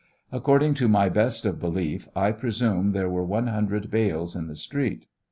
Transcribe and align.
According 0.31 0.73
to 0.81 0.87
my 0.87 1.09
best 1.09 1.45
of 1.45 1.59
belief 1.59 2.09
I 2.15 2.31
presume 2.31 2.91
there 2.91 3.07
were 3.07 3.23
one 3.23 3.45
hundred 3.45 3.91
bales 3.91 4.35
in 4.35 4.47
the 4.47 4.55
street. 4.55 5.05